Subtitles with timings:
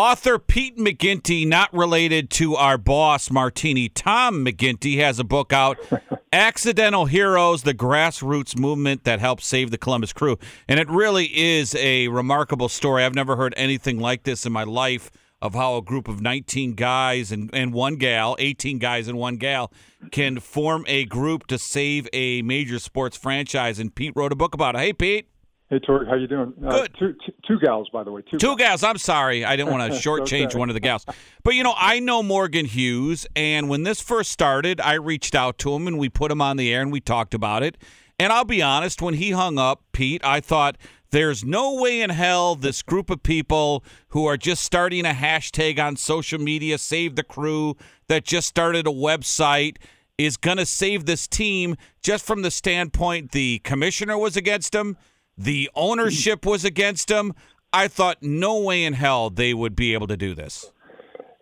[0.00, 5.76] Author Pete McGinty, not related to our boss Martini, Tom McGinty, has a book out,
[6.32, 10.38] Accidental Heroes, the grassroots movement that helped save the Columbus crew.
[10.68, 13.02] And it really is a remarkable story.
[13.02, 15.10] I've never heard anything like this in my life
[15.42, 19.34] of how a group of 19 guys and, and one gal, 18 guys and one
[19.34, 19.72] gal,
[20.12, 23.80] can form a group to save a major sports franchise.
[23.80, 24.78] And Pete wrote a book about it.
[24.78, 25.28] Hey, Pete.
[25.70, 26.54] Hey, Torg, how you doing?
[26.64, 26.94] Uh, Good.
[26.98, 28.22] Two, two, two, gals, by the way.
[28.22, 28.82] Two, two gals.
[28.82, 29.44] I'm sorry.
[29.44, 30.58] I didn't want to shortchange okay.
[30.58, 31.04] one of the gals.
[31.42, 35.58] But, you know, I know Morgan Hughes, and when this first started, I reached out
[35.58, 37.76] to him, and we put him on the air, and we talked about it.
[38.18, 40.78] And I'll be honest, when he hung up, Pete, I thought
[41.10, 45.78] there's no way in hell this group of people who are just starting a hashtag
[45.78, 47.76] on social media, Save the Crew,
[48.06, 49.76] that just started a website,
[50.16, 54.96] is going to save this team just from the standpoint the commissioner was against him
[55.38, 57.32] the ownership was against them.
[57.72, 60.72] I thought no way in hell they would be able to do this.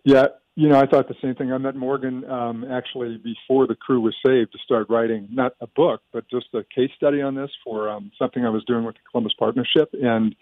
[0.03, 1.51] Yeah, you know, I thought the same thing.
[1.51, 5.67] I met Morgan um, actually before the crew was saved to start writing not a
[5.67, 8.95] book, but just a case study on this for um, something I was doing with
[8.95, 9.89] the Columbus Partnership.
[9.93, 10.35] And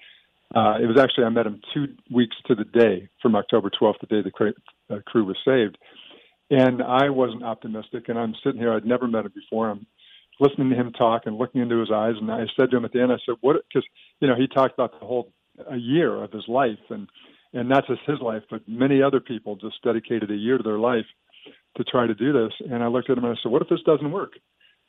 [0.55, 3.99] uh, it was actually I met him two weeks to the day from October 12th,
[3.99, 4.53] the day the
[4.95, 5.77] uh, crew was saved.
[6.49, 8.07] And I wasn't optimistic.
[8.07, 8.73] And I'm sitting here.
[8.73, 9.69] I'd never met him before.
[9.69, 9.85] I'm
[10.39, 12.16] listening to him talk and looking into his eyes.
[12.19, 13.88] And I said to him at the end, I said, "What?" Because
[14.19, 15.31] you know he talked about the whole
[15.69, 17.08] a year of his life, and
[17.53, 20.80] and not just his life, but many other people just dedicated a year to their
[20.80, 21.06] life
[21.78, 22.52] to try to do this.
[22.69, 24.33] And I looked at him and I said, "What if this doesn't work?"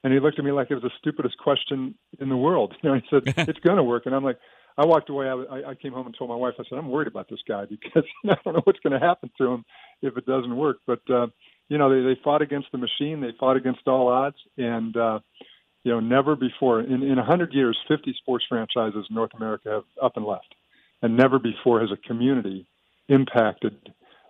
[0.05, 2.75] And he looked at me like it was the stupidest question in the world.
[2.83, 4.39] You know, he said, "It's going to work," and I'm like.
[4.79, 5.27] I walked away.
[5.27, 6.53] I, I came home and told my wife.
[6.59, 9.31] I said, "I'm worried about this guy because I don't know what's going to happen
[9.39, 9.65] to him
[10.03, 11.29] if it doesn't work." But uh,
[11.69, 13.21] you know, they, they fought against the machine.
[13.21, 15.21] They fought against all odds, and uh,
[15.83, 19.85] you know, never before in in 100 years, 50 sports franchises in North America have
[20.03, 20.55] up and left,
[21.03, 22.67] and never before has a community
[23.09, 23.75] impacted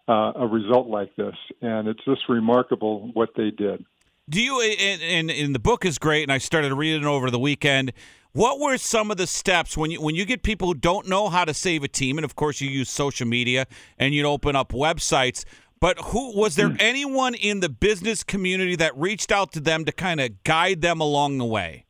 [0.08, 1.34] uh, a result like this.
[1.62, 3.84] And it's just remarkable what they did.
[4.28, 4.60] Do you?
[4.60, 7.92] And, and, the book is great, and I started reading it over the weekend.
[8.32, 11.28] What were some of the steps when you when you get people who don't know
[11.28, 13.66] how to save a team, and of course you use social media
[13.98, 15.44] and you open up websites?
[15.80, 16.76] But who was there hmm.
[16.80, 21.00] anyone in the business community that reached out to them to kind of guide them
[21.00, 21.84] along the way?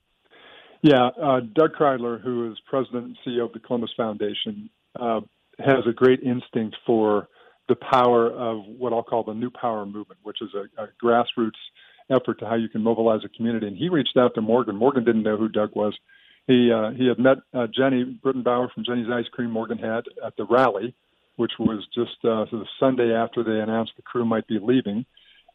[0.83, 5.21] Yeah, uh, Doug Kridler, who is president and CEO of the Columbus Foundation, uh,
[5.59, 7.29] has a great instinct for
[7.69, 11.51] the power of what I'll call the New Power movement, which is a, a grassroots
[12.11, 13.67] effort to how you can mobilize a community.
[13.67, 14.77] And he reached out to Morgan.
[14.77, 15.97] Morgan didn't know who Doug was.
[16.47, 19.51] He uh, he had met uh, Jeni Britton Bauer from Jeni's Ice Cream.
[19.51, 20.95] Morgan had at the rally,
[21.37, 25.05] which was just uh, the Sunday after they announced the crew might be leaving.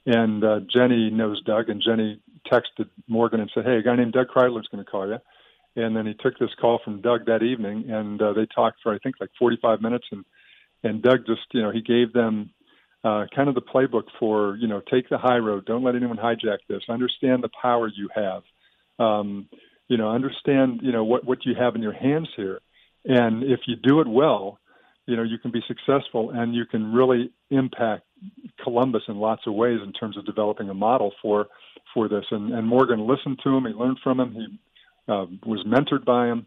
[0.06, 2.20] And uh, Jeni knows Doug, and Jeni
[2.52, 5.18] texted Morgan and said, "Hey, a guy named Doug Kridler is going to call you."
[5.76, 8.94] And then he took this call from Doug that evening, and uh, they talked for
[8.94, 10.06] I think like 45 minutes.
[10.12, 10.26] And
[10.84, 12.52] and Doug just you know he gave them
[13.04, 16.18] uh, kind of the playbook for you know take the high road, don't let anyone
[16.18, 18.44] hijack this, understand the power you have,
[19.00, 19.48] um,
[19.88, 22.60] you know understand you know what what you have in your hands here,
[23.06, 24.60] and if you do it well,
[25.06, 28.04] you know you can be successful and you can really impact
[28.64, 31.48] Columbus in lots of ways in terms of developing a model for
[31.94, 32.26] for this.
[32.32, 33.66] And, and Morgan listened to him.
[33.66, 34.34] He learned from him.
[34.34, 34.60] He
[35.12, 36.46] uh, was mentored by him.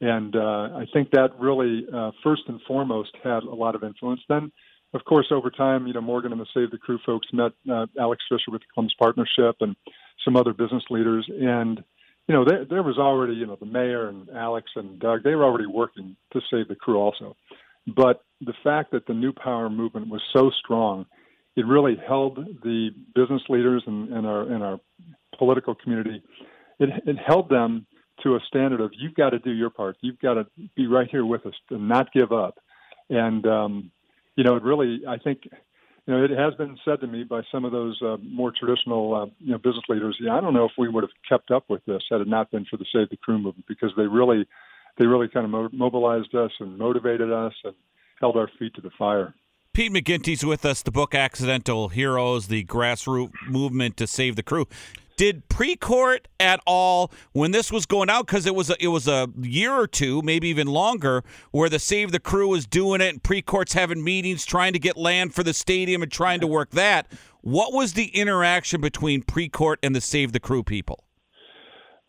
[0.00, 4.22] And uh, I think that really, uh, first and foremost, had a lot of influence.
[4.28, 4.50] Then,
[4.94, 7.86] of course, over time, you know, Morgan and the Save the Crew folks met uh,
[7.98, 9.76] Alex Fischer with the Columbus Partnership and
[10.24, 11.28] some other business leaders.
[11.28, 11.84] And,
[12.26, 15.34] you know, there, there was already, you know, the mayor and Alex and Doug, they
[15.34, 17.36] were already working to save the crew also.
[17.94, 21.06] But the fact that the New Power movement was so strong,
[21.56, 24.80] it really held the business leaders and, and our and our
[25.38, 26.22] political community.
[26.78, 27.86] It, it held them
[28.22, 29.96] to a standard of you've got to do your part.
[30.00, 30.46] You've got to
[30.76, 32.58] be right here with us and not give up.
[33.08, 33.90] And um,
[34.36, 37.42] you know, it really, I think, you know, it has been said to me by
[37.52, 40.16] some of those uh, more traditional, uh, you know, business leaders.
[40.20, 42.50] Yeah, I don't know if we would have kept up with this had it not
[42.50, 44.46] been for the Save the Crew movement because they really
[45.00, 47.74] they really kind of mo- mobilized us and motivated us and
[48.20, 49.34] held our feet to the fire.
[49.72, 50.82] Pete McGinty's with us.
[50.82, 54.66] The book "Accidental Heroes: The Grassroots Movement to Save the Crew."
[55.16, 58.26] Did Precourt at all when this was going out?
[58.26, 61.78] Because it was a, it was a year or two, maybe even longer, where the
[61.78, 65.42] Save the Crew was doing it, and Precourt's having meetings, trying to get land for
[65.42, 67.06] the stadium and trying to work that.
[67.42, 71.04] What was the interaction between Precourt and the Save the Crew people?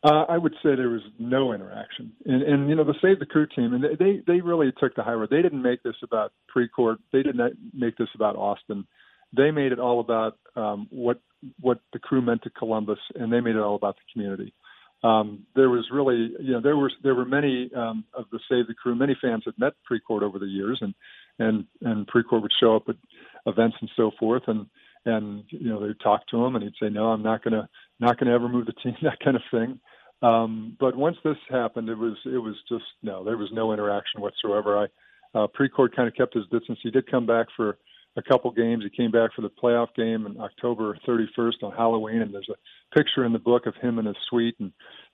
[0.03, 3.25] Uh, I would say there was no interaction, and and you know the Save the
[3.27, 5.29] Crew team, and they they really took the high road.
[5.29, 6.97] They didn't make this about Precourt.
[7.13, 8.87] They didn't make this about Austin.
[9.35, 11.21] They made it all about um, what
[11.59, 14.53] what the crew meant to Columbus, and they made it all about the community.
[15.03, 18.67] Um, there was really, you know, there was there were many um, of the Save
[18.67, 18.95] the Crew.
[18.95, 20.93] Many fans had met Precourt over the years, and
[21.39, 22.95] and and Precourt would show up at
[23.45, 24.67] events and so forth, and
[25.05, 27.67] and you know they'd talk to him, and he'd say, "No, I'm not gonna
[27.99, 29.79] not gonna ever move the team," that kind of thing.
[30.21, 34.21] Um, but once this happened, it was it was just no, there was no interaction
[34.21, 34.77] whatsoever.
[34.77, 34.85] I
[35.37, 36.79] uh, Precourt kind of kept his distance.
[36.83, 37.77] He did come back for
[38.17, 38.83] a couple games.
[38.83, 42.95] He came back for the playoff game on October 31st on Halloween, and there's a
[42.95, 44.71] picture in the book of him in his suite, and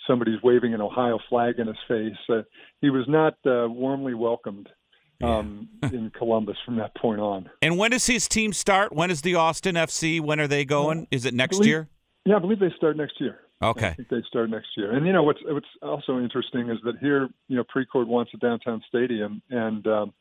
[0.07, 2.17] somebody's waving an Ohio flag in his face.
[2.27, 2.41] Uh,
[2.81, 4.69] he was not uh, warmly welcomed
[5.23, 7.49] um, in Columbus from that point on.
[7.61, 8.93] And when does his team start?
[8.93, 10.19] When is the Austin FC?
[10.19, 11.07] When are they going?
[11.11, 11.89] Is it next believe, year?
[12.25, 13.39] Yeah, I believe they start next year.
[13.61, 13.87] Okay.
[13.87, 14.91] I think they start next year.
[14.91, 18.37] And you know what's what's also interesting is that here, you know, Precourt wants a
[18.37, 20.13] downtown stadium, and um,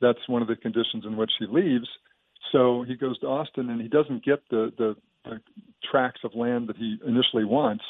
[0.00, 1.88] that's one of the conditions in which he leaves.
[2.52, 5.40] So he goes to Austin, and he doesn't get the the, the
[5.90, 7.84] tracts of land that he initially wants,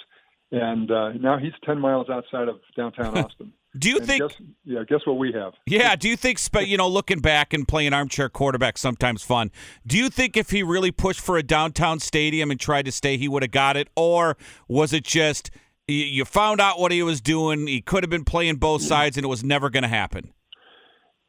[0.50, 3.52] and uh, now he's ten miles outside of downtown Austin.
[3.76, 4.22] Do you And think?
[4.22, 5.54] Guess, yeah, guess what we have?
[5.66, 5.96] Yeah.
[5.96, 6.38] Do you think?
[6.54, 9.50] You know, looking back and playing armchair quarterback sometimes fun.
[9.86, 13.16] Do you think if he really pushed for a downtown stadium and tried to stay,
[13.16, 14.36] he would have got it, or
[14.68, 15.50] was it just
[15.88, 17.66] you found out what he was doing?
[17.66, 20.32] He could have been playing both sides, and it was never going to happen.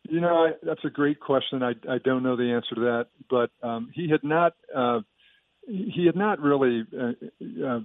[0.07, 1.63] You know, I, that's a great question.
[1.63, 4.99] I, I don't know the answer to that, but um, he had not uh,
[5.67, 7.79] he had not really uh, uh,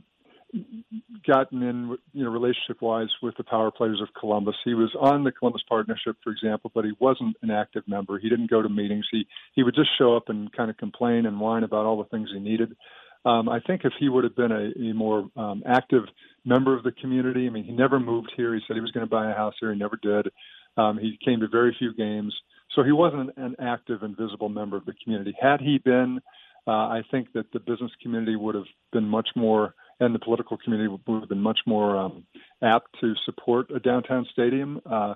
[1.26, 4.56] gotten in, you know, relationship wise with the power players of Columbus.
[4.64, 8.18] He was on the Columbus Partnership, for example, but he wasn't an active member.
[8.18, 9.06] He didn't go to meetings.
[9.10, 12.08] He he would just show up and kind of complain and whine about all the
[12.08, 12.76] things he needed.
[13.24, 16.04] Um, I think if he would have been a, a more um, active
[16.44, 18.54] member of the community, I mean, he never moved here.
[18.54, 19.72] He said he was going to buy a house here.
[19.72, 20.28] He never did.
[20.76, 22.34] Um, he came to very few games,
[22.74, 25.34] so he wasn't an active and visible member of the community.
[25.38, 26.20] Had he been,
[26.66, 30.56] uh, I think that the business community would have been much more, and the political
[30.56, 32.24] community would have been much more um,
[32.62, 35.14] apt to support a downtown stadium uh,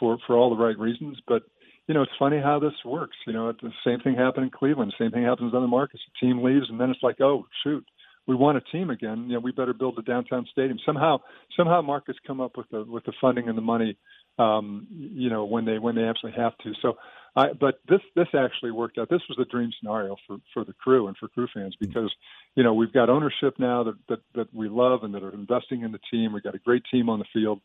[0.00, 1.18] for for all the right reasons.
[1.28, 1.42] But
[1.86, 3.16] you know, it's funny how this works.
[3.26, 4.94] You know, the same thing happened in Cleveland.
[4.98, 6.02] Same thing happens in other markets.
[6.20, 7.84] The team leaves, and then it's like, oh shoot,
[8.26, 9.26] we want a team again.
[9.28, 10.78] You know, we better build a downtown stadium.
[10.86, 11.18] Somehow,
[11.56, 13.96] somehow markets come up with the with the funding and the money.
[14.38, 16.72] Um, you know, when they when they actually have to.
[16.80, 16.94] So,
[17.36, 19.10] I but this this actually worked out.
[19.10, 22.12] This was the dream scenario for for the crew and for crew fans because
[22.54, 25.82] you know we've got ownership now that that that we love and that are investing
[25.82, 26.32] in the team.
[26.32, 27.60] We've got a great team on the field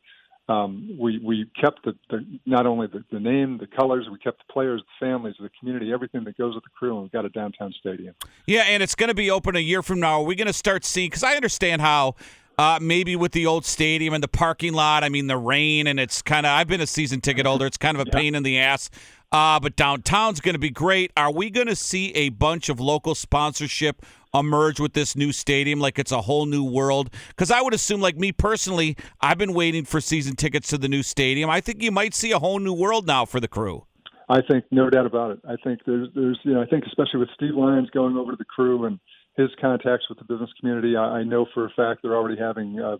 [0.49, 4.39] um, we we kept the, the not only the, the name, the colors, we kept
[4.47, 7.25] the players, the families, the community, everything that goes with the crew, and we've got
[7.25, 8.15] a downtown stadium.
[8.45, 10.21] Yeah, and it's going to be open a year from now.
[10.21, 11.09] Are we going to start seeing?
[11.09, 12.15] Because I understand how.
[12.59, 15.99] Uh, maybe with the old stadium and the parking lot, I mean the rain, and
[15.99, 16.53] it's kind of.
[16.53, 17.67] I've been a season ticket holder.
[17.67, 18.89] It's kind of a pain in the ass.
[19.31, 21.11] Uh, but downtown's going to be great.
[21.15, 24.03] Are we going to see a bunch of local sponsorship
[24.39, 27.09] emerge with this new stadium like it's a whole new world?
[27.29, 30.87] Because I would assume, like me personally, I've been waiting for season tickets to the
[30.87, 31.49] new stadium.
[31.49, 33.85] I think you might see a whole new world now for the crew.
[34.29, 35.39] I think no doubt about it.
[35.47, 38.37] I think there's there's you know I think especially with Steve Lyons going over to
[38.37, 38.99] the crew and
[39.37, 42.79] his contacts with the business community, I, I know for a fact they're already having
[42.79, 42.97] uh,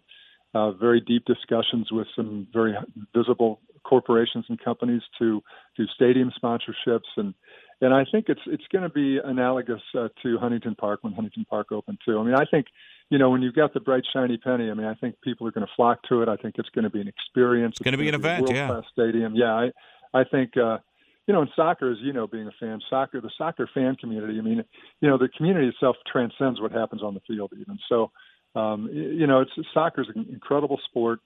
[0.54, 2.76] uh, very deep discussions with some very
[3.16, 5.42] visible corporations and companies to
[5.76, 7.34] do stadium sponsorships and
[7.82, 11.46] and I think it's it's going to be analogous uh, to Huntington Park when Huntington
[11.50, 12.20] Park opened too.
[12.20, 12.68] I mean, I think
[13.10, 15.52] you know when you've got the bright shiny penny, I mean, I think people are
[15.52, 16.30] going to flock to it.
[16.30, 17.74] I think it's going to be an experience.
[17.74, 18.82] It's going to be an event, yeah.
[18.92, 19.54] Stadium, yeah.
[19.54, 19.72] I
[20.14, 20.58] I think.
[20.58, 20.80] uh
[21.28, 24.40] you know, in soccer, as you know, being a fan, soccer, the soccer fan community.
[24.40, 24.64] I mean,
[25.02, 27.78] you know, the community itself transcends what happens on the field, even.
[27.90, 28.12] So,
[28.56, 31.20] um, you know, it's soccer is an incredible sport.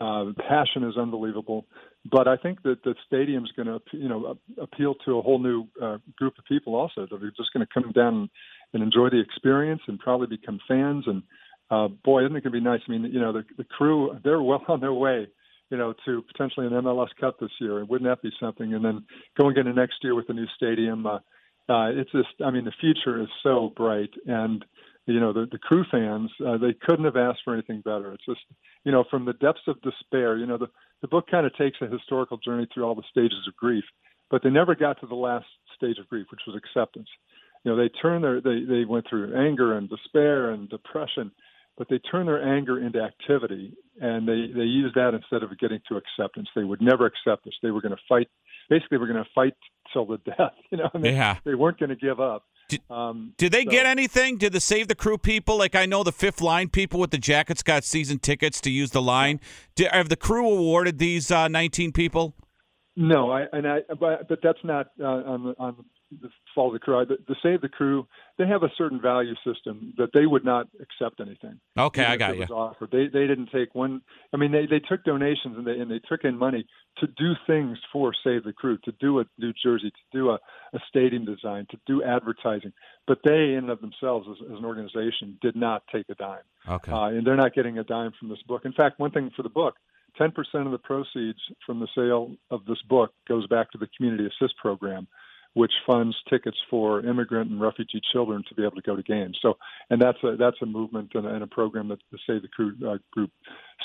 [0.00, 1.66] Uh, passion is unbelievable,
[2.10, 5.66] but I think that the stadium's going to, you know, appeal to a whole new
[5.80, 8.28] uh, group of people also that are just going to come down
[8.72, 11.04] and enjoy the experience and probably become fans.
[11.06, 11.22] And
[11.70, 12.80] uh, boy, isn't it going to be nice?
[12.88, 15.28] I mean, you know, the, the crew they're well on their way
[15.70, 17.84] you know, to potentially an MLS Cup this year.
[17.84, 18.74] Wouldn't that be something?
[18.74, 19.04] And then
[19.36, 21.18] going into next year with the new stadium, uh,
[21.68, 24.64] uh, it's just, I mean, the future is so bright, and
[25.06, 28.12] you know, the the crew fans, uh, they couldn't have asked for anything better.
[28.12, 28.40] It's just,
[28.84, 30.36] you know, from the depths of despair.
[30.36, 30.68] You know, the
[31.02, 33.84] the book kind of takes a historical journey through all the stages of grief,
[34.30, 35.46] but they never got to the last
[35.76, 37.08] stage of grief, which was acceptance.
[37.64, 41.30] You know, they turned their they they went through anger and despair and depression
[41.76, 45.80] but they turned their anger into activity and they they use that instead of getting
[45.88, 48.28] to acceptance they would never accept this they were going to fight
[48.68, 49.54] basically we're going to fight
[49.92, 51.36] till the death you know and they, Yeah.
[51.44, 52.44] they weren't going to give up
[52.78, 54.38] Did- um, Did they so- get anything?
[54.38, 57.18] Did the Save the Crew people, like I know the fifth line people with the
[57.18, 59.40] jackets got season tickets to use the line.
[59.74, 62.34] Did, have the crew awarded these uh, 19 people?
[62.96, 65.84] no i and i but but that's not uh, on
[66.20, 67.04] the follow the crew.
[67.04, 68.06] The, the Save the Crew,
[68.38, 71.60] they have a certain value system that they would not accept anything.
[71.78, 72.44] Okay, I got you.
[72.44, 72.90] Offered.
[72.90, 74.02] They they didn't take one.
[74.32, 76.66] I mean, they they took donations and they and they took in money
[76.98, 80.38] to do things for Save the Crew, to do a New Jersey, to do a,
[80.72, 82.72] a stadium design, to do advertising.
[83.06, 86.38] But they, in and of themselves, as, as an organization, did not take a dime.
[86.68, 86.92] Okay.
[86.92, 88.62] Uh, and they're not getting a dime from this book.
[88.64, 89.74] In fact, one thing for the book
[90.20, 90.32] 10%
[90.66, 94.56] of the proceeds from the sale of this book goes back to the Community Assist
[94.58, 95.06] Program,
[95.54, 99.38] which funds tickets for immigrant and refugee children to be able to go to games.
[99.40, 99.54] So,
[99.90, 102.48] and that's a that's a movement and a, and a program that the Save the
[102.48, 103.30] Crew uh, group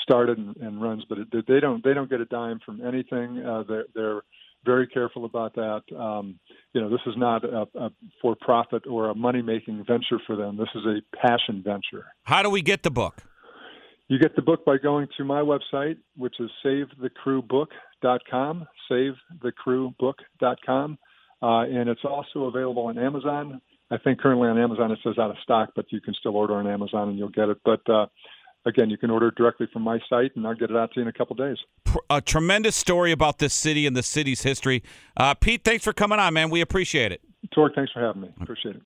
[0.02, 1.04] started and, and runs.
[1.08, 3.44] But it, they don't they don't get a dime from anything.
[3.44, 4.22] Uh, they're, they're
[4.64, 5.82] very careful about that.
[5.96, 6.38] Um,
[6.74, 10.58] you know, this is not a, a for-profit or a money-making venture for them.
[10.58, 12.04] This is a passion venture.
[12.24, 13.22] How do we get the book?
[14.08, 20.98] You get the book by going to my website, which is savethecrewbook.com, savethecrewbook.com,
[21.42, 23.60] uh, and it's also available on Amazon.
[23.90, 26.54] I think currently on Amazon it says out of stock, but you can still order
[26.54, 27.58] on Amazon and you'll get it.
[27.64, 28.06] But uh,
[28.66, 31.00] again, you can order it directly from my site, and I'll get it out to
[31.00, 31.58] you in a couple days.
[32.08, 34.82] A tremendous story about this city and the city's history.
[35.16, 36.50] Uh, Pete, thanks for coming on, man.
[36.50, 37.20] We appreciate it.
[37.52, 38.28] Torg, thanks for having me.
[38.40, 38.78] Appreciate it.